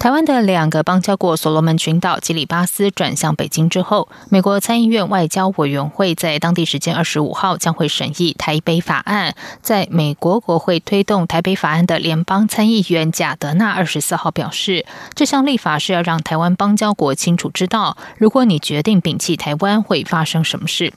[0.00, 9.34] 台湾的两个邦交国所罗门群岛及里巴斯转向北京之后，美国参议院外交委员会在当地时间二十五号将会审议台北法案。
[9.60, 20.94] 在美国国会推动台北法案的联邦参议员贾德纳二十四号表示，这项立法是要让台湾邦交国清楚知道，如果你决定摒弃台湾，会发生什么事。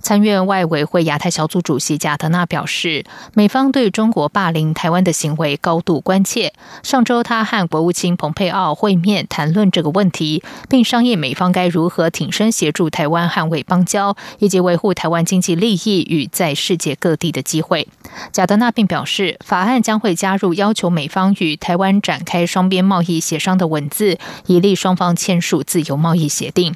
[0.00, 3.04] 参院外委会亚太小组主席贾德纳表示，
[3.34, 6.54] 美方对中国霸凌台湾的行为高度关切。
[6.82, 17.88] 上周，他和国务卿蓬佩奥会面，谈论这个问题，并商议美方该如何挺身协助台湾捍卫邦交，以及维护台湾经济利益与在世界各地的机会。
[18.32, 26.74] 贾德纳并表示，法案将会加入要求美方与台湾展开双边贸易协商的文字，以利双方签署自由贸易协定。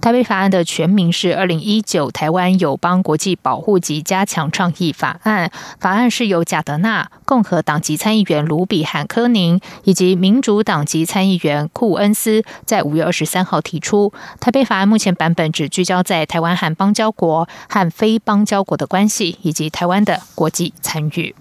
[0.00, 5.48] 台北法案的全名是《二零一九台湾友邦国际保护及加强倡议法案》。
[5.80, 14.12] 法案是由贾德纳、共和党籍参议员卢比汉科宁以及民主党籍参议员库恩斯在五月二十三号提出。
[14.38, 21.34] 台北法案目前版本只聚焦在台湾和邦交国和非邦交国的关系，以及台湾的国际参与。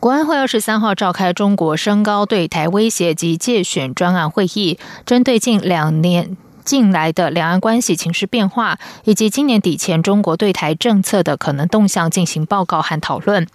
[0.00, 6.36] 国安会二十三号召开中国升高对台威胁及借选专案会议，针对近两年
[6.68, 13.46] 近来的两岸关系情势变化，以及今年底前中国对台政策的可能动向进行报告和讨论。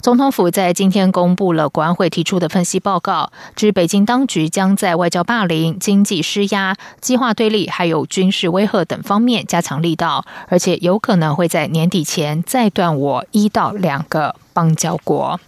[0.00, 15.38] 总统府在今天公布了国安会提出的分析报告，指北京当局将在外交霸凌、经济施压、激化对立，还有军事威吓等方面加强力道，而且有可能会在年底前再断我一到两个邦交国。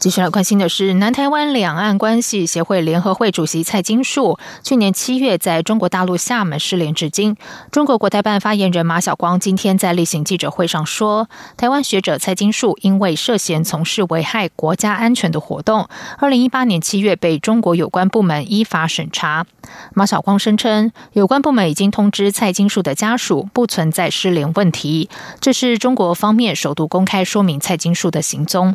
[0.00, 7.36] 继续来关心的是，南台湾两岸关系协会联合会主席蔡金树去年七月在中国大陆厦门失联至今。
[7.70, 11.28] 中国国台办发言人马晓光今天在例行记者会上说，
[11.58, 15.86] 台湾学者蔡金树因为涉嫌从事危害国家安全的活动，
[16.16, 19.44] 二零一八年七月被中国有关部门依法审查。
[19.92, 25.10] 马晓光声称，有关部门已经通知蔡金树的家属，不存在失联问题。
[25.40, 28.74] 这是中国方面首度公开说明蔡金树的行踪。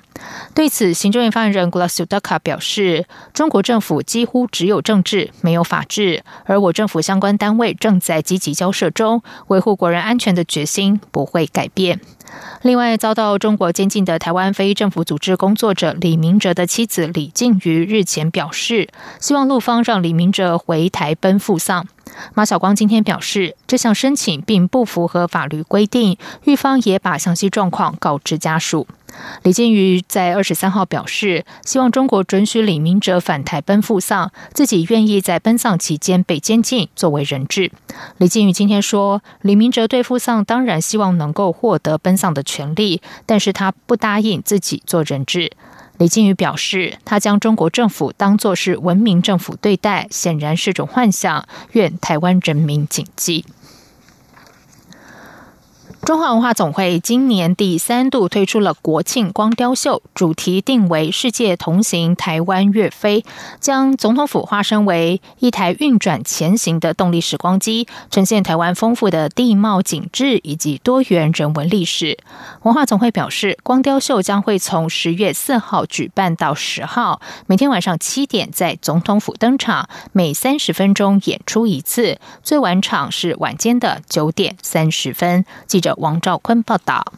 [0.54, 1.15] 对此，行。
[1.16, 12.02] 中院发言人 Glasudaka 表示，中国政府几乎只有政治，没有法治，而我政府相关单位正在积极交涉中，维护国人安全的决心不会改变。
[12.64, 18.90] 另外，遭到中国监禁的台湾非政府组织工作者李明哲的妻子李静瑜日前表示，
[19.22, 21.88] 希望陆方让李明哲回台奔赴丧。
[22.34, 28.86] 马晓光今天表示，这项申请并不符合法律规定，狱方也把详细状况告知家属。
[29.44, 37.72] 李建宇在二十三号表示，希望中国准许李明哲返台奔赴丧，自己愿意在奔丧期间被监禁作为人质。
[38.18, 45.52] 李建宇今天说，李明哲对赴丧当然希望能够获得奔丧的权利，但是他不答应自己做人质。
[45.98, 53.46] 李金宇表示，他将中国政府当作是文明政府对待，显然是种幻想，愿台湾人民谨记。
[56.06, 63.26] 中华文化总会今年第三度推出了国庆光雕秀，主题定为“世界同行台湾岳飞”，
[63.60, 72.20] 将总统府化身为一台运转前行的动力时光机，呈现台湾丰富的地貌景致以及多元人文历史。
[72.62, 85.44] 文化总会表示，光雕秀将会从十月四号举办到十号，每天晚上七点在总统府登场，每三十分钟演出一次，最晚场是晚间的九点三十分。
[85.66, 85.95] 记者。
[85.98, 87.14] 王兆坤报道，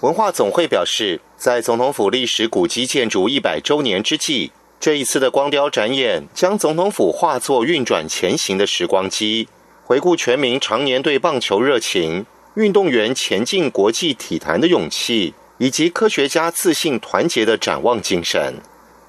[0.00, 9.48] 文化总会表示，在总统府历史古迹建筑一百周年之际，这一次的光雕展演将总统府化作运转前行的时光机，
[9.84, 18.60] 回顾全民常年对棒球热情、运动员前进国际体坛的勇气，以及科学家自信团结的展望精神。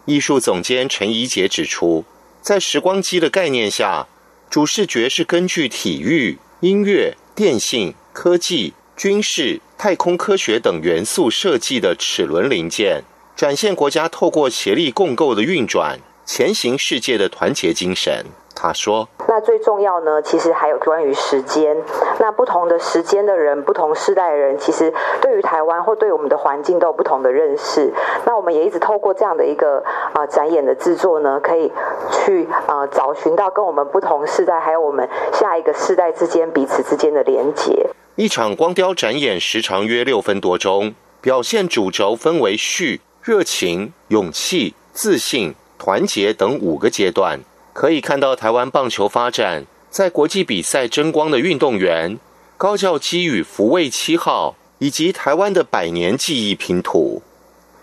[0.06, 2.06] 艺术总监陈怡杰指出，
[2.41, 4.07] 在时光机的概念下，
[4.50, 8.73] 主视觉是根据体育、音乐、电信、科技。
[8.95, 13.03] 军事、太空科学等元素设计的齿轮零件，
[13.36, 18.25] 展现国家透过协力共构的运转，前行世界的团结精神。
[18.56, 21.75] 他说：“那最重要呢，其实还有关于时间。
[22.19, 27.92] 那不同的时间的人，不同世代的人，其实对于台湾或对我们的环境都有不同的认识。
[28.25, 29.83] 那我们也一直透过这样的一个
[30.13, 31.69] 啊展演的制作呢，可以
[32.09, 47.41] 去啊找寻到跟我们不同世代，还有我们下一个世代之间彼此之间的连结。”一场光雕展演时长约六分多钟，表现主轴分为序、热情、勇气、自信、团结等五个阶段，
[47.73, 52.17] 可以看到台湾棒球发展在国际比赛争光的运动员、
[52.56, 57.21] 高教机与福卫七号，以及台湾的百年记忆拼图。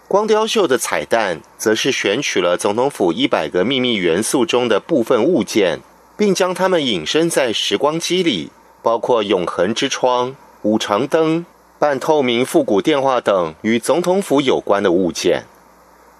[0.08, 5.80] 光雕秀的彩蛋，则是选取了总统府一百个秘密元素中的部分物件，
[6.16, 8.50] 并将它们隐身在时光机里。
[8.82, 11.46] 包括永恒之窗、五常灯、
[11.78, 15.44] 半透明复古电话等与总统府有关的物件。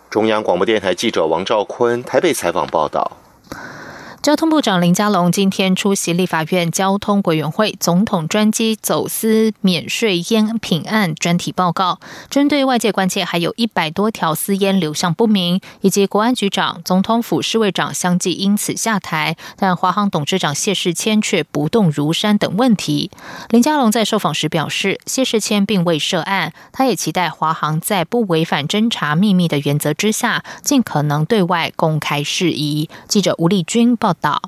[0.09, 3.22] 中央广播电台记者王兆坤台北采访报道。
[4.23, 11.99] 交通部长林佳龙今天出席立法院交通委员会总统专机走私免税烟品案专题报告，
[12.31, 23.11] 针对外界关切还有一百多条私烟流向不明，以及国安局长、总统府侍卫长相继因此下台，但华航董事长谢世谦却不动如山等问题，
[23.51, 32.89] 林佳龙在受访时表示，谢世谦并未涉案，他也期待华航在不违反侦查秘密的原则之下，尽可能对外公开事宜。
[33.09, 34.12] 记者吴丽君报。
[34.15, 34.41] 道。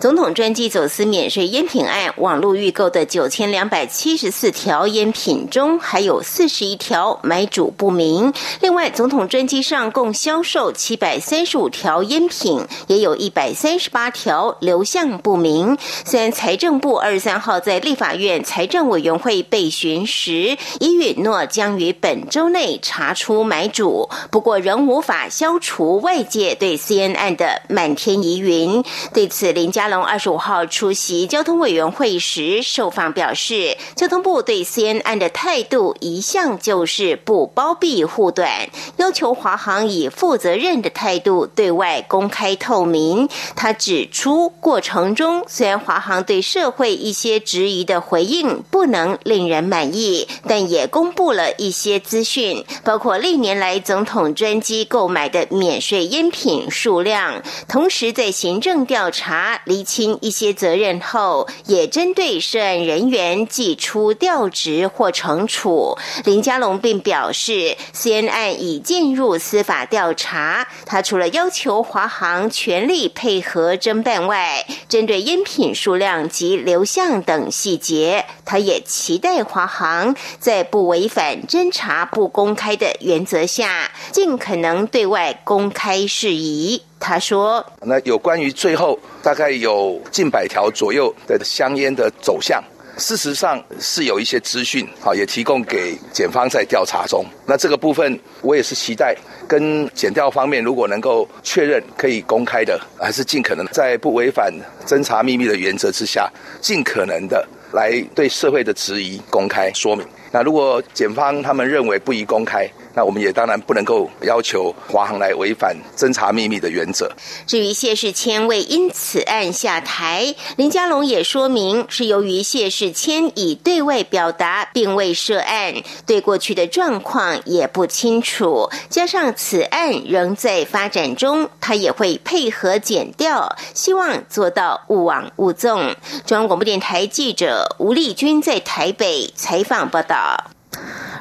[0.00, 8.32] 总统专机走私免税烟品案，网络预购的九千两百七十四条烟品中，还有四十一条买主不明。
[8.62, 15.76] 另外，总统专机上共销售七百三十五条烟品，也有一百三十八条流向不明。
[16.06, 28.82] 虽然财政部二十三号在立法院财政委员会备询时，已允诺将于本周内查出买主，不过仍无法消除外界对 C N 案的满天疑云。
[29.12, 29.89] 对此，林佳。
[29.90, 43.28] 龙二十五号出席交通委员会时，受访表示，交通部对 C N 案的态度一向就是不包庇护短，要求华航以负责任的态度对外公开透明。
[43.54, 65.96] 他指出，过程中虽然华航对社会一些质疑的回应不能令人满意，但也公布了一些资讯，包括历年来总统专机购买的免税烟品数量，同时在行政调查厘清一些责任后，也针对涉案人员寄出调职或惩处。
[66.26, 70.68] 林佳龙并表示，C N 案已进入司法调查。
[70.84, 86.82] 他除了要求华航全力配合侦办外，针对烟品数量及流向等细节，他也期待华航在不违反侦查不公开的原则下，尽可能对外公开事宜。
[87.00, 92.62] 他说：“那有关于最后大概有近百条左右的香烟的走向，
[92.98, 97.24] 事实上是有一些资讯，好也提供给检方在调查中。
[97.46, 99.16] 那这个部分我也是期待
[99.48, 104.52] 跟检调方面，如果能够确认可以公开的，还是尽可能在不违反
[104.86, 106.30] 侦查秘密的原则之下，
[106.60, 110.06] 尽可能的来对社会的质疑公开说明。
[110.30, 117.10] 那如果检方他们认为不宜公开。”那我们也当然不能够要求华航来违反侦查秘密的原则。
[117.46, 135.94] 至于谢世谦未因此案下台，林佳龙也说明是由于谢世谦已对外表达并未涉案，对过去的状况也不清楚，加上此案仍在发展中，他也会配合检调，希望做到勿往勿纵。
[136.26, 140.50] 中央广播电台记者吴丽君在台北采访报道。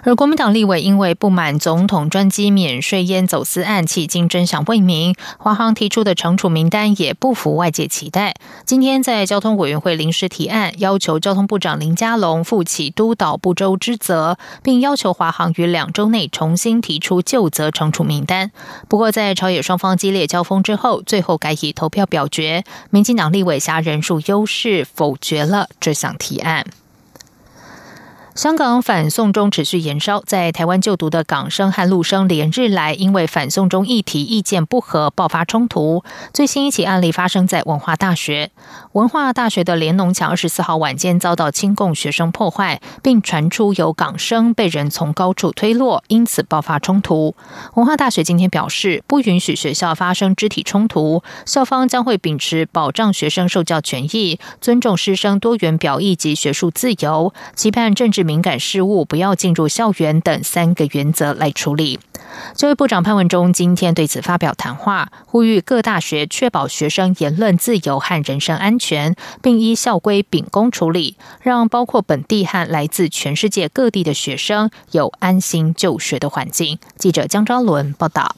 [0.03, 8.36] 而国民党立委因为不满总统专机免税烟走私案，迄今真相未明，华航提出的惩处名单也不符外界期待。
[8.65, 18.51] 今天在交通委员会临时提案，要求交通部长林佳龙负起督导不周之责，并要求华航于两周内重新提出就责惩处名单。
[18.88, 26.65] 不过，在朝野双方激烈交锋之后，最后改以投票表决，民进党立委辖人数优势否决了这项提案。
[28.39, 36.05] 香港反送中持续延烧，在台湾就读的港生和陆生连日来因为反送中议题意见不合爆发冲突。
[36.34, 38.51] 最新一起案例发生在文化大学，
[38.93, 47.36] 文化大学的联农墙二十四号晚间遭到亲共学生破坏，并传出有港生被人从高处推落，因此爆发冲突。
[47.75, 58.19] 文化大学今天表示，不允许学校发生肢体冲突，校方将会秉持保障学生受教权益、尊重师生多元表意及学术自由，期盼政治。
[58.29, 62.00] 敏感事务不要进入校园等三个原则来处理。
[62.53, 76.80] 教育部长潘文忠今天对此发表谈话，呼吁各大学确保学生言论自由和人身安权，并依校规秉公处理，让包括本地和来自全世界各地的学生有安心就学的环境。
[76.98, 78.36] 记者江昭伦报道。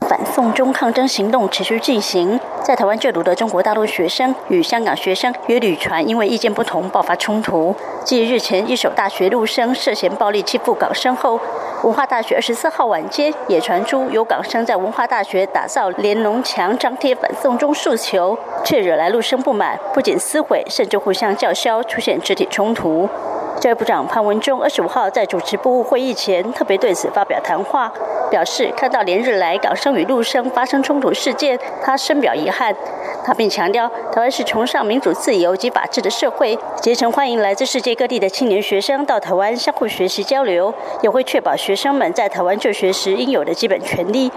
[0.00, 7.74] 反送中抗争行动持续进行，在台湾就读的中国大陆学生与香港学生约旅船因为意见不同爆发冲突。
[8.04, 11.40] 继日前一所大学陆生涉嫌暴力欺负港生后，
[11.82, 23.08] 文化大学二十四号晚间也传出有港生在文化大学打造连农墙，张贴反送中诉求，却惹来陆生不满，不仅撕毁，甚至互相叫嚣，出现肢体冲突。
[23.60, 27.90] 教育部长潘文忠二十五号在主持部务会议前，特别对此发表谈话，
[28.30, 32.74] 表示看到连日来港生与陆生发生冲突事件，他深表遗憾。
[33.24, 40.72] 他并强调，台湾是崇尚民主自由及法治的社会，竭诚欢迎来自世界各地的青年学生到台湾相互学习交流，
[41.02, 44.30] 也会确保学生们在台湾就学时应有的基本权利。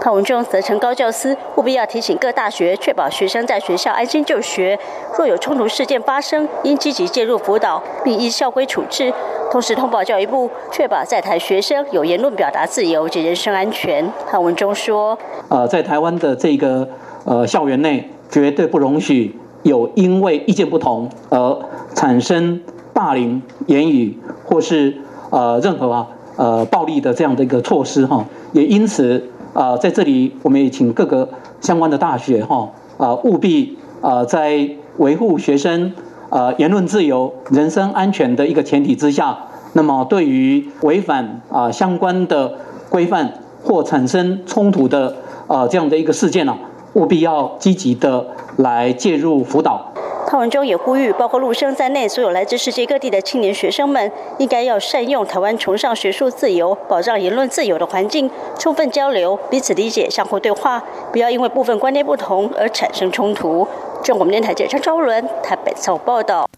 [0.00, 4.76] 潘文忠则称，高教司务必要提醒各大学，确保学生在学校安心就学。
[5.16, 9.12] 若有冲突事件发生，应积极介入辅导，并依校规处置。
[9.52, 14.10] 同时通报教育部，确保在台学生有言论表达自由及人身安全。
[14.28, 15.16] 潘文忠说
[15.48, 16.88] ：“呃，在台湾的这个
[17.24, 21.58] 呃校园内，绝对不容许有因为意见不同而
[21.94, 22.60] 产生
[22.92, 24.96] 霸凌言语或是
[25.30, 28.24] 呃任何啊呃暴力的这样的一个措施哈。
[28.52, 31.28] 也因此。”啊，在这里，我们也请各个
[31.60, 35.92] 相关的大学哈啊，务必啊，在维护学生
[36.30, 39.38] 啊言论自由、人身安全的一个前提之下，
[39.74, 42.54] 那么对于违反啊相关的
[42.88, 45.16] 规范或产生冲突的
[45.46, 46.56] 啊这样的一个事件呢，
[46.94, 49.91] 务必要积极的来介入辅导。
[50.32, 63.68] 蔡文忠也呼吁，包括陆生在内，所有来自世界各地的青年学生们，应该要善用台湾崇尚学术自由、保障言论自由的环境，充分交流、彼此理解、相互对话，不要因为部分观念不同而产生冲突。
[64.02, 65.70] 中国电台记者张昭伦台北
[66.02, 66.48] 报道。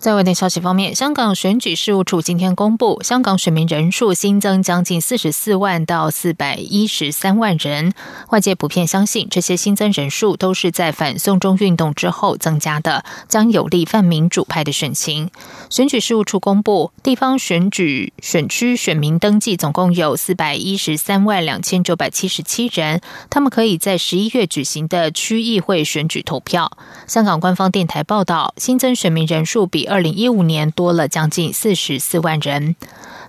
[0.00, 7.92] 在外电消息方面，香港选举事务处今天公布，香港选民人数新增将近四十四万到四百一十三万人。
[8.30, 15.32] 外界普遍相信，这些新增人数都是在反送中运动之后增加的，将有利泛民主派的选情。
[15.68, 26.70] 选举事务处公布，地方选举选区选民登记总共有四百一十三万两千九百七十七人，他们可以在十一月举行的区议会选举投票。
[27.08, 29.87] 香港官方电台报道，新增选民人数比。
[29.88, 32.76] 二零一五年多了将近四十四万人。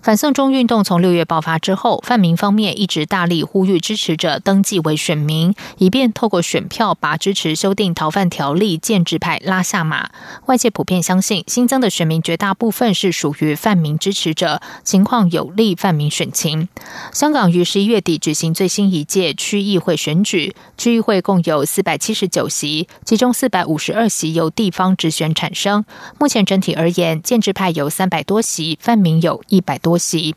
[0.02, 10.10] 反送中运动从六月爆发之后，泛民方面一直大力呼吁支持者登记为选民，以便透过选票把支持修订逃犯条例建制派拉下马。
[10.46, 16.70] 外界普遍相信，新增的选民绝大部分是属于泛民支持者，情况有利泛民选情。
[17.12, 25.84] 香港于十一月底举行最新一届区议会选举，区议会共有四百七十九席，其中四百五十二席由地方直选产生。
[26.18, 30.00] 目前整体而言，建制派有三百多席，泛民有一百多。
[30.00, 30.34] 席，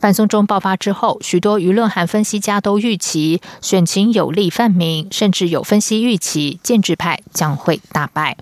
[0.00, 8.36] 反送中爆发之后，许多舆论和分析家都预期选情有利泛民，甚至有分析预期建制派将会大败。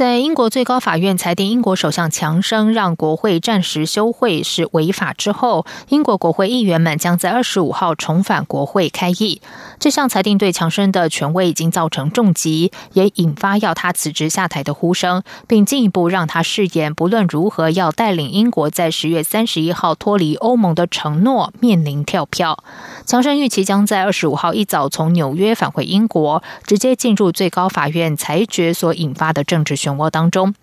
[0.00, 9.42] 在英国最高法院裁定英国首相强生让国会暂时休会是违法之后，英国国会议员们将在二十五号重返国会开议。
[9.78, 22.64] 这项裁定对强生的权威已经造成重击，也引发要他辞职下台的呼声，并进一步让他誓言不论如何要带领英国在十月三十一号脱离欧盟的承诺面临跳票。
[23.04, 30.54] 强生预期将在二十五号一早从纽约返回英国，直接进入最高法院裁决所引发的政治漩涡当中。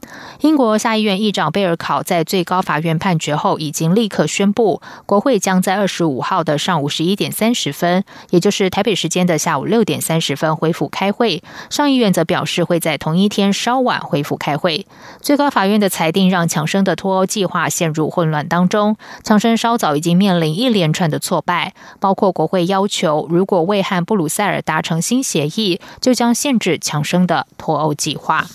[0.41, 11.43] 英国下议院议长贝尔考在最高法院判决后，已经立刻宣布，国会将在二十五号的上午十一点三十分，也就是台北时间的下午六点三十分恢复开会。
[11.69, 14.85] 上议院则表示会在同一天稍晚恢复开会。
[15.21, 18.95] 最高法院的裁定让强生的脱欧计划陷入混乱当中。
[19.23, 22.27] 强生稍早已经面临一连串的挫败，包括。
[22.37, 28.45] 国会要求，如果未和布鲁塞尔达成新协议，就将限制强生的脱欧计划。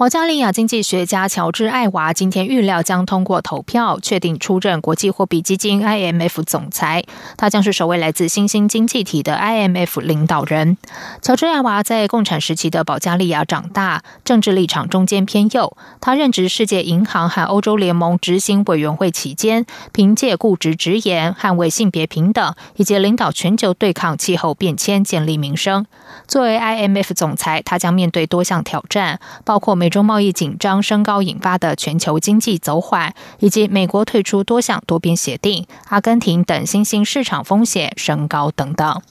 [0.00, 7.04] 保加利亚经济学家乔治·艾娃今天预料将通过投票确定出任国际货币基金 （IMF） 总裁。
[7.36, 10.78] 他将是首位来自新兴经济体的 IMF 领导人。
[11.20, 15.76] 乔治·艾娃在共产时期的保加利亚长大，政治立场中间偏右。
[16.00, 25.84] 他任职世界银行和欧洲联盟执行委员会期间，凭借固执直言、捍卫性别平等以及领导全球对抗气候变迁建立名声。
[26.26, 39.02] 作为 IMF 总裁，他将面对多项挑战，包括美中贸易紧张升高引发的全球经济走缓，以及美国退出多项多边协定、阿根廷等新兴市场风险升高等等。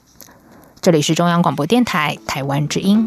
[0.80, 3.06] 这里是中央广播电台台湾之音。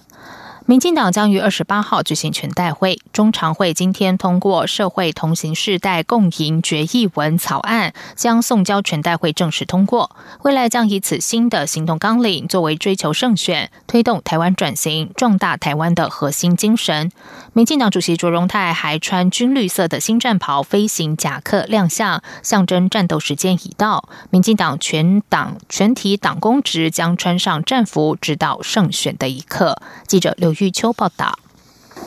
[0.71, 10.15] 民进党将于二十八号举行全代会，中常会今天通过社会同行世代共赢决议文草案，将送交全代会正式通过。
[10.43, 17.11] 未来将以此新的行动纲领作为追求胜选、推动台湾转型、壮大台湾的核心精神。
[17.51, 24.07] 民进党主席卓荣泰还穿军绿色的新战袍、飞行夹克亮相，象征战斗时间已到。
[24.29, 29.75] 民进党全党全体党公职将穿上战服，直到胜选的一刻。
[30.07, 30.55] 记者刘。
[30.61, 31.40] 玉秋报道。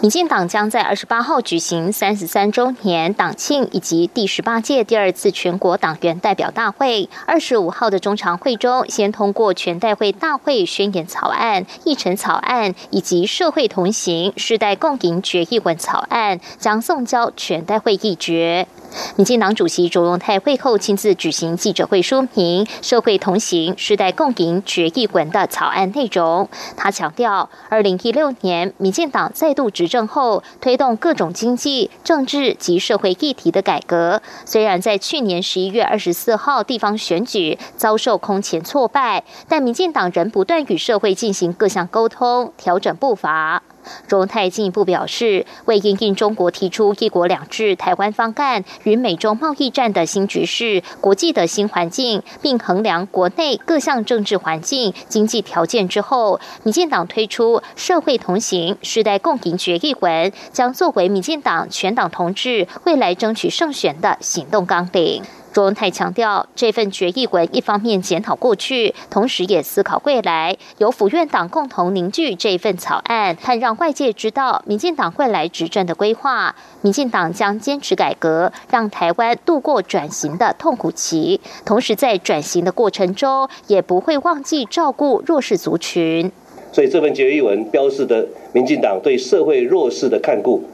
[0.05, 7.09] 民进党将在二十八号举行三十三周年党庆以及第十八届第二次全国党员代表大会。
[7.25, 18.69] 二十五号的中常会中，先通过全代会大会宣言草案、议程草案以及社会同行世代共赢决议文草案，将送交全代会议决。
[19.17, 26.49] 民进党主席卓荣泰会后亲自举行记者会，说明社会同行、世代共赢决议文的草案内容。
[26.77, 34.21] 他强调，二零一六年民进党再度执政政后，推动各种经济、政治及社会议题的改革。
[34.45, 43.63] 虽然在去年十一月二十四号地方选举遭受空前挫败，但民进党仍不断与社会进行各项沟通，调整步伐。
[44.07, 65.23] 中泰进一步表示，为应应中国提出“一国两制”台湾方案与美中贸易战的新局势、国际的新环境，并衡量国内各项政治环境、经济条件之后，民进党推出“社会同行、时代共赢”决议文，将作为民进党全党同志未来争取胜选的行动纲领。
[65.55, 76.57] 卓文泰强调，这份决议文一方面检讨过去，同时也思考未来，由府院党共同凝聚这份草案，和让外界知道民进党未来执政的规划。
[76.81, 86.33] 民进党将坚持改革，让台湾度过转型的痛苦期，同时在转型的过程中，也不会忘记照顾弱势族群。
[86.73, 90.65] 所以，这份决议文标示的民进党对社会弱势的看顾，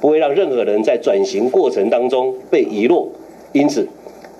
[0.00, 3.06] 不会让任何人在转型过程当中被遗落。
[3.52, 3.86] 因此。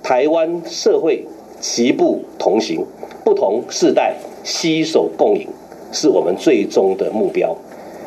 [0.09, 1.25] 台湾社会
[1.61, 2.87] 齐步同行，
[3.25, 4.15] 不同世代
[4.45, 5.49] 携手共赢，
[5.91, 7.57] 是我们最终的目标。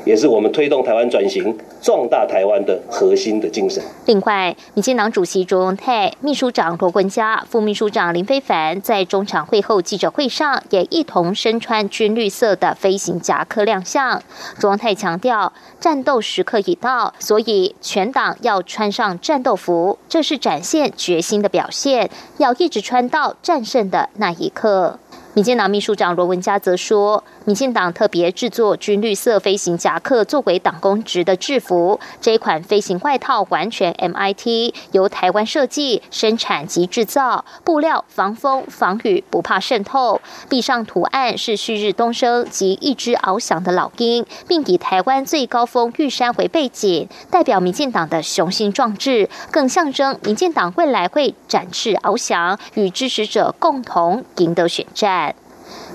[0.09, 3.83] 也是我们推动台湾转型、壮大台湾的核心的精神。
[4.07, 14.19] 另外，民进党主席卓荣泰、秘书长罗文嘉、副秘书长林非凡在中场会后记者会上也一同身穿军绿色的飞行夹克亮相。
[14.57, 24.97] 卓荣泰强调，战斗时刻已到，所以全党要穿上战斗服，这是展现决心的表现，要一直穿到战胜的那一刻。
[25.35, 27.23] 民进党秘书长罗文嘉则说。
[27.45, 40.21] 民进党特别制作军绿色飞行夹克作为党公职的制服，这一款飞行外套完全 MIT，由台湾设计、生产及制造，布料防风防雨，不怕渗透。
[40.47, 55.33] 壁上图案是旭日东升及一只翱翔的老鹰，并以台湾最高峰玉山为背景，代表民进党的雄心壮志，更象征民进党未来会展翅翱翔，与支持者共同赢得选战。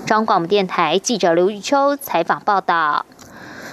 [0.05, 3.05] 中广播电台记者刘玉秋采访报道。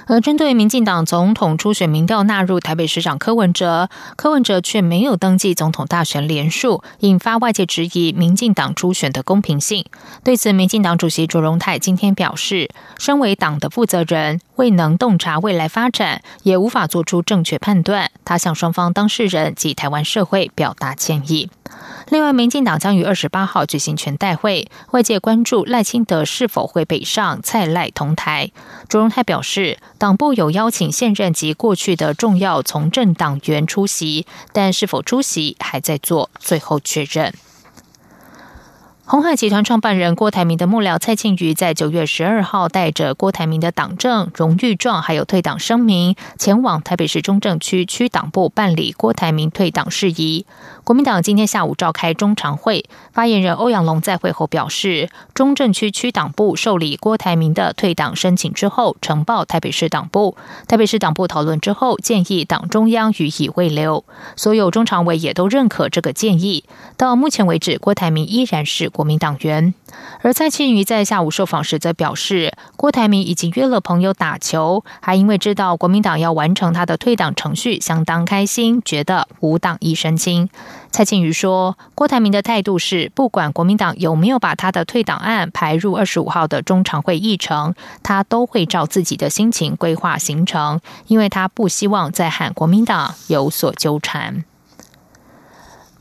[0.06, 9.84] 而针对民进党总统初选民调纳入台北市长柯文哲，柯文哲却没有登记总统大选连署，引发外界质疑民进党初选的公平性。
[10.24, 12.68] 对此，民进党主席卓荣泰今天表示，
[12.98, 18.10] 身为党的负责人，未能洞察未来发展，也无法做出正确判断。
[18.24, 21.48] 他向双方当事人及台湾社会表达歉意。
[22.12, 28.50] 另外，民进党将于二十八号举行全代会，外界关注赖清德是否会北上蔡赖同台。
[28.86, 37.32] 卓荣泰表示，党部有邀请现任及过去的重要从政党员出席，但是否出席还在做最后确认。
[39.04, 50.46] 红海集团创办人郭台铭的幕僚蔡庆瑜在九月十二号带着郭台铭的党证、荣誉状，还有退党声明，前往台北市中正区区党部办理郭台铭退党事宜。
[50.84, 60.36] 国民党今天下午召开中常会，发言人欧阳龙在会后表示，中正区区党部受理郭台铭的退党申请之后，呈报台北市党部，
[60.68, 64.04] 台北市党部讨论之后，建议党中央予以慰留。
[64.36, 66.64] 所有中常委也都认可这个建议。
[66.96, 68.91] 到目前为止，郭台铭依然是。
[68.92, 69.74] 国民党员。
[70.20, 80.48] 而蔡庆瑜在下午受访时则表示，郭台铭已经约了朋友打球，还因为知道国民党要完成他的退党程序，相当开心，觉得无党一身轻。
[80.90, 94.44] 蔡庆瑜说，郭台铭的态度是，不管国民党有没有把他的退党案排入二十五号的中常会议程，他都会照自己的心情规划行程，因为他不希望再和国民党有所纠缠。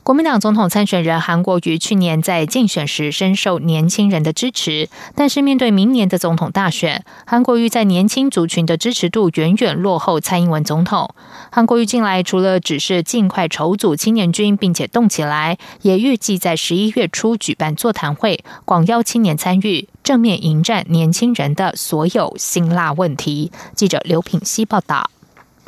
[0.02, 11.14] 国民党总统参选人韩国瑜去年在竞选时深受年轻人的支持，但是面对明年的总统大选，韩国瑜在年轻族群的支持度远远落后蔡英文总统。
[11.52, 23.52] 韩国瑜近来除了只是尽快筹组青年军，并且动起来，也预计在十一月初举办座谈会，广邀青年参与，正面迎战年轻人的所有辛辣问题。
[23.76, 25.08] 记者刘品希报道。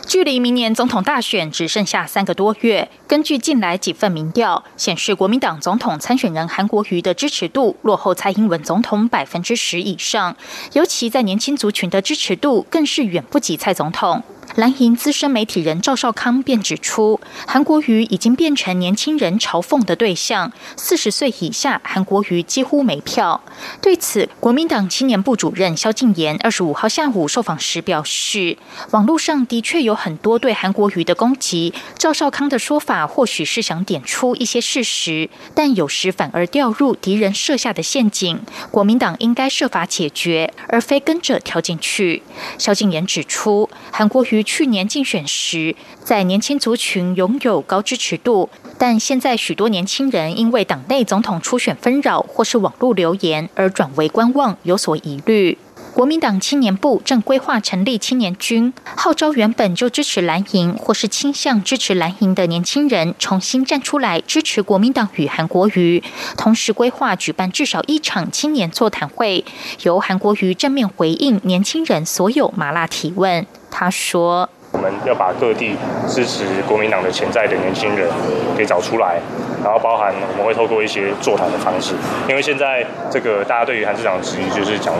[0.06, 10.36] 距离明年总统大选只剩下三个多月，根据近来几份民调显示，国民党总统参选人韩国瑜的支持度落后蔡英文总统百分之十以上，
[10.74, 14.22] 尤其在年轻族群的支持度更是远不及蔡总统。
[14.56, 20.52] 蓝营资深媒体人赵少康便指出，韩国瑜已经变成年轻人嘲讽的对象。
[20.76, 23.42] 四十岁以下，韩国瑜几乎没票。
[23.82, 28.56] 对此，国民党青年部主任萧敬言二十五号下午受访时表示，
[28.92, 31.74] 网络上的确有很多对韩国瑜的攻击。
[31.98, 38.40] 赵少康的说法或许是想点出一些事实，但有时反而掉入敌人设下的陷阱。
[38.70, 42.22] 国民党应该设法解决，而非跟着跳进去。
[42.56, 44.43] 萧敬言指出，韩国瑜。
[44.44, 55.58] 去年竞选时，在年轻族群拥有高支持度，但现在许多年轻人因为党内总统初选纷扰或是网络留言而转为观望，有所疑虑。
[55.94, 66.02] 国民党青年部正规划成立青年军，号召原本就支持蓝营或是倾向支持蓝营的年轻人重新站出来支持国民党与韩国瑜。
[66.36, 69.44] 同时规划举办至少一场青年座谈会，
[69.84, 73.46] 由韩国瑜正面回应年轻人所有麻辣提问。
[73.70, 75.76] 他说：“我们要把各地
[76.08, 78.10] 支持国民党的潜在的年轻人
[78.58, 79.20] 给找出来。”
[79.64, 81.94] 然后包含我们会透过一些座谈的方式，
[82.28, 84.92] 因为现在这个大家对于韩市长的质疑就是讲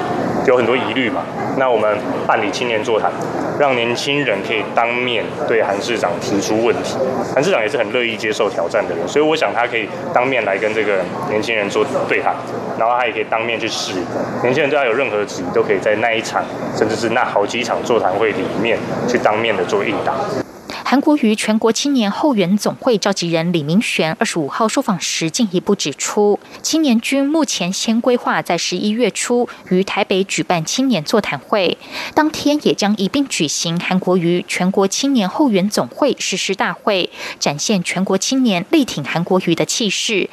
[0.46, 1.22] 有很多疑虑嘛。
[1.58, 1.96] 那我们
[2.26, 3.12] 办理青年座谈，
[3.60, 6.96] 让年轻人可以当面对韩市长提出问题。
[7.34, 10.98] 韩市长也是很乐意接受挑战的人，所以我想他可以当面来跟这个
[11.28, 12.34] 年轻人做对谈，
[12.78, 13.92] 然后他也可以当面去试。
[14.42, 16.42] 年轻人对他有任何质疑，都可以在那一场，
[16.74, 20.14] 甚至是那好几场座谈会里面去当面的做应答。
[20.94, 31.76] 韩国瑜全国青年后援总会召集人李明玄二十五号受访时进一步指出，青年军目前先规划在十一月初于台北举办青年座谈会，
[32.14, 40.30] 当天也将一并举行韩国瑜全国青年后援总会誓师大会，展现全国青年力挺韩国瑜的气势。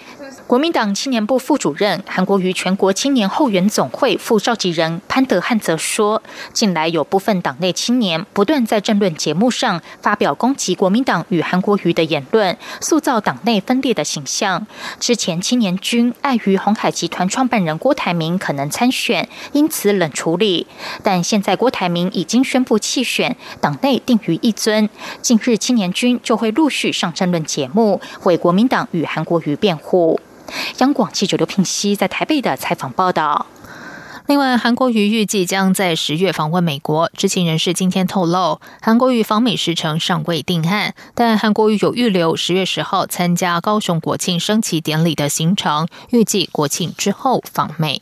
[0.51, 14.67] 国民党青年部副主任、韩国瑜全国青年后援总会副召集人潘德汉则说，近来有部分党内青年不断在政论节目上发表攻击国民党与韩国瑜的言论，塑造党内分裂的形象。
[14.99, 20.67] 之前青年军碍于红海集团创办人郭台铭可能参选，因此冷处理。
[21.01, 24.89] 但现在郭台铭已经宣布弃选，党内定于一尊，
[25.21, 30.19] 近日青年军就会陆续上政论节目，为国民党与韩国瑜辩护。
[30.79, 33.45] 央广记者刘品熙在台北的采访报道。
[34.27, 37.11] 另外，韩国瑜预计将在十月访问美国。
[37.17, 48.01] 知情人士今天透露，韩国瑜访美时程尚未定案，但韩国瑜有预留十月十号参加高雄国庆升旗典礼的行程，预计国庆之后访美。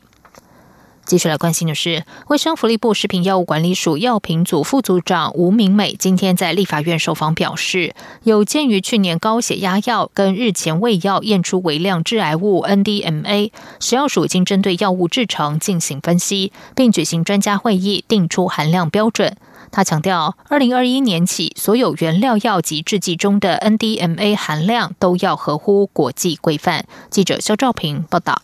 [1.09, 19.35] 继续来关心的是，卫生福利部食品药物管理署药品组副组长吴明美今天在立法院受访表示，有鉴于去年高血压药跟日前胃药验出微量致癌物 NDMA，食药署已经针对药物制成进行分析，并举行专家会议定出含量标准。
[19.71, 26.85] 他强调，二零二一年起，所有原料药及制剂中的 NDMA 含量都要合乎国际规范。
[27.09, 28.43] 记者肖兆平报道。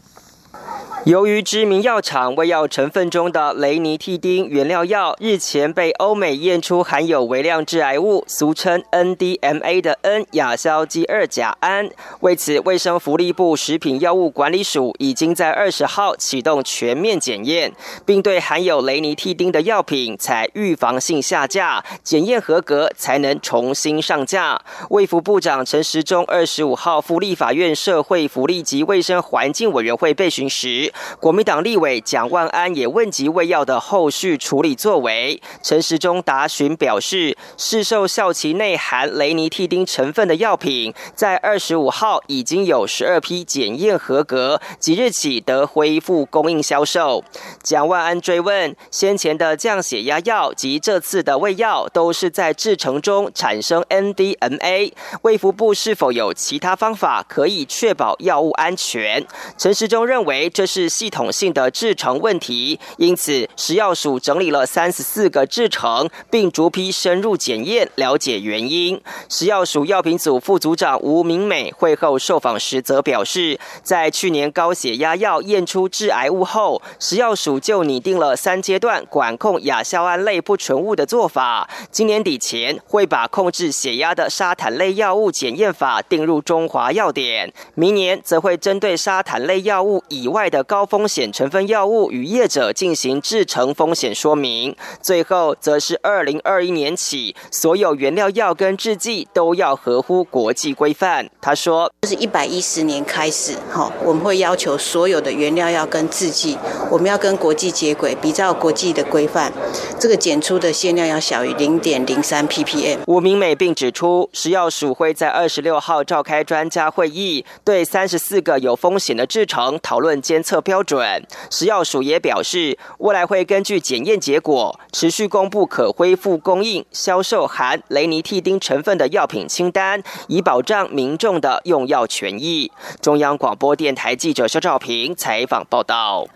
[1.06, 11.88] 由于知名药厂胃药成分中的雷尼替丁原料药日前被欧美验出含有微量致癌物，俗称 NDMA 的 N 亚硝基二甲胺，
[12.22, 17.72] 为此，卫生福利部食品药物管理署已经在二十号启动全面检验，
[18.04, 24.60] 并对含有雷尼替丁的药品采预防性下架，检验合格才能重新上架。
[24.90, 30.92] 卫福部长陈时中二十五号赴立法院社会福利及卫生环境委员会备询时。
[31.20, 35.42] 国民党立委蒋万安也问及胃药的后续处理作为。
[35.62, 47.24] 陈时中答询表示，市售效期内含雷尼替丁成分的药品，在二十五号已经有十二批检验合格，即日起得恢复供应销售。
[47.64, 54.92] 蒋万安追问，先前的降血压药及这次的胃药都是在制成中产生 NDMA，
[55.24, 59.26] 卫福部是否有其他方法可以确保药物安全？
[59.58, 69.02] 陈时中认为这是系统性的制成问题，因此食药署整理了三十四个制成，并逐批深入检验，了解原因。
[69.30, 81.70] 食药署药品组副组长吴明美会后受访时则表示，在去年高血压药验出致癌物后，食药署就拟定了三阶段管控亚硝胺类不纯物的做法。
[81.92, 94.76] 今年底前会把控制血压的沙坦类药物检验法定入中华药典，明年则会针对沙坦类药物以外的高风险成分药物与业者进行制成风险说明。
[95.00, 101.30] 最后，则是二零二一年起，所有原料药跟制剂都要合乎国际规范。
[101.40, 106.58] 他说：“就是一百一十年开始，哈，我们会要求所有的原料药跟制剂，
[106.90, 109.54] 我们要跟国际接轨，比照国际的规范，
[110.00, 121.26] 这个检出的限量要小于零点零三 ppm。”吴明美并指出，食药署会在二十六号召开专家会议，对三十四个有风险的制成讨论监测标准。
[121.50, 132.72] 食药署也表示，未来会根据检验结果，持续公布可恢复供应、销售含雷尼替丁成分的药品清单，以保障民众的用药权益。
[133.00, 136.28] 中央广播电台记者肖照平采访报道。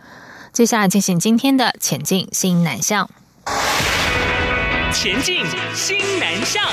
[0.53, 3.09] 接下来进行今天的前进新南向。
[4.93, 6.63] 前进新南向。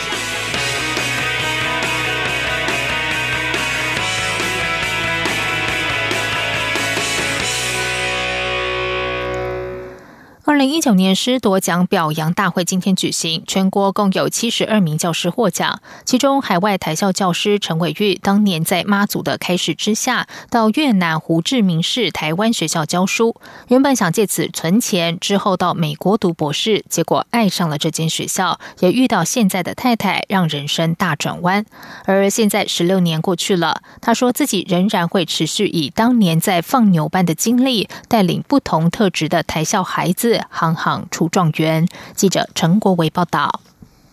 [10.47, 23.35] 二零一九年师铎奖表扬大会今天举行，全国共有七十二名教师获奖，其中海外台校教师陈伟玉当年在妈祖的开示之下，到越南胡志明市台湾学校教书，
[23.67, 31.67] 原本想借此存钱，之后到美国读博士，结果爱上了这间学校，也遇到现在的太太，让人生大转弯。
[32.05, 40.36] 而现在十六年过去了，他说自己仍然会持续以当年在放牛班的经历，带领不同特质的台校孩子。
[40.51, 41.87] 行行出状元。
[42.15, 43.61] 记者陈国伟报道。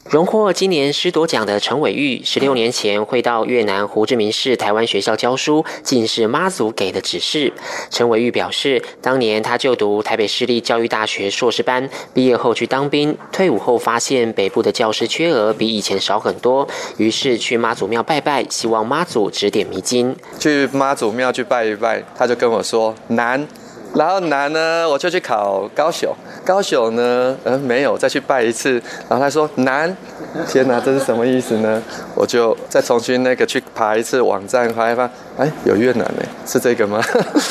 [0.10, 7.54] 荣获今年师铎奖的陈伟玉，十六年前会到越南胡志明市台湾学校教书，竟是妈祖给的指示。
[7.90, 20.14] 陈伟玉表示，当年他就读台北市立教育大学硕士班，毕业后去当兵，退伍后发现北部的教师缺额比以前少很多，于是去妈祖庙拜拜，希望妈祖指点迷津。
[20.38, 23.48] 去妈祖庙去拜一拜，他就跟我说难。
[23.96, 26.12] 然后南呢，我就去考高雄，
[26.44, 28.74] 高雄呢，呃，没有，再去拜一次。
[29.08, 29.96] 然后他说南，
[30.48, 31.82] 天哪，这是什么意思呢？
[32.16, 37.02] 我就再重新那个去爬一次网站，发一发，哎，有越南呢，是这个吗？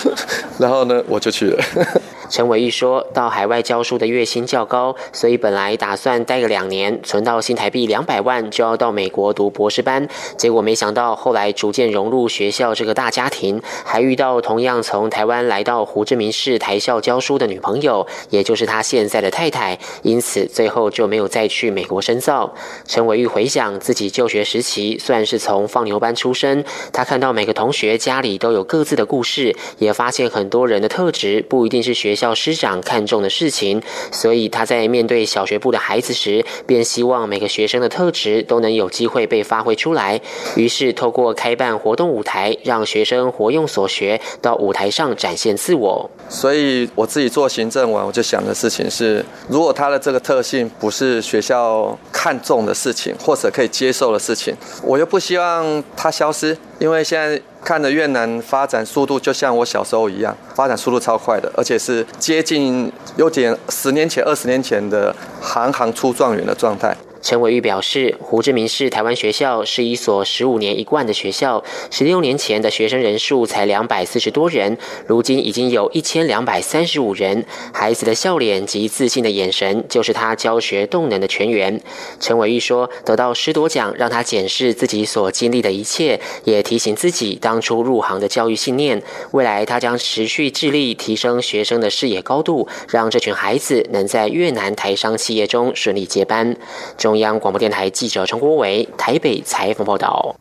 [0.59, 1.63] 然后呢，我就去了。
[2.31, 10.09] 陈伟玉说到海外教书的月薪较高，所以本来打算待个两年，存到新台币两百万，就要到美国读博士班。
[10.39, 19.79] 结果没想到后来逐渐融入学校这个大家庭，还遇到同样从台湾来到胡志明市台校教书的女朋友，也就是他现在的太太。
[20.03, 22.55] 因此最后就没有再去美国深造。
[22.87, 32.35] 陈伟玉回想自己就学时期，算是从放牛班出身，他看到每个同学家里都有各自的故事，也发现很多人的特质不一定是学校。
[32.35, 33.81] 师长看重的事情，
[34.11, 40.21] 所以他在面对小学部的孩子时，便希望每个学生的特质都能有机会被发挥出来。
[40.57, 46.11] 于是，透过开办活动舞台，让学生活用所学到舞台上展现自我。
[46.29, 57.41] 所以，我自己做行政完，我就想的事情是：如果他的这个特性不是学校看重的事情，或者可以接受的事情，我又不希望他消失，因为现在。
[57.65, 66.93] 看着越南发展速度，就像我小时候一样，发展速度超快的，而且是接近有点十年前、二十年前的行行出状元的状态。
[67.23, 77.45] 陈伟玉表示，胡志明市台湾学校是一所十五年一贯的学校，十六年前的学生人数才两百四十多人，如今已经有一千两百三十五人。
[77.73, 81.81] 孩子的笑脸及自信的眼神，就是他教学动能的泉源。
[82.19, 89.01] 陈伟玉说，得到师铎奖，让他检视自己所经历的一切，也提醒自己当初入行的教育信念。
[89.31, 96.57] 未来他将持续致力提升学生的视野高度，让这群孩子能在越南台商企业中顺利接班。
[96.99, 97.12] 中。
[97.13, 100.37] 中央广播电台记者陈国伟台北采访报道。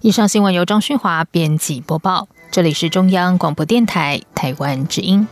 [0.00, 2.28] 以上新闻由张勋华编辑播报。
[2.50, 5.28] 这里是中央广播电台台湾之音。